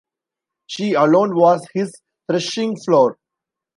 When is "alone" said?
0.93-1.35